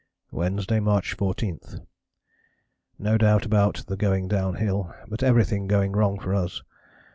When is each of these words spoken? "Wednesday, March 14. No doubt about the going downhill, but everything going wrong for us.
"Wednesday, 0.31 0.79
March 0.79 1.13
14. 1.13 1.59
No 2.97 3.19
doubt 3.19 3.45
about 3.45 3.83
the 3.85 3.95
going 3.95 4.27
downhill, 4.27 4.91
but 5.07 5.21
everything 5.21 5.67
going 5.67 5.91
wrong 5.91 6.17
for 6.17 6.33
us. 6.33 6.63